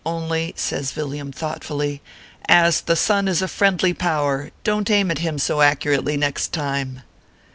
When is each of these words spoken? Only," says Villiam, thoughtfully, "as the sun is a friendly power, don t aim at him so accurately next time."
Only," 0.03 0.55
says 0.57 0.93
Villiam, 0.93 1.31
thoughtfully, 1.31 2.01
"as 2.49 2.81
the 2.81 2.95
sun 2.95 3.27
is 3.27 3.43
a 3.43 3.47
friendly 3.47 3.93
power, 3.93 4.49
don 4.63 4.83
t 4.83 4.95
aim 4.95 5.11
at 5.11 5.19
him 5.19 5.37
so 5.37 5.61
accurately 5.61 6.17
next 6.17 6.51
time." 6.51 7.03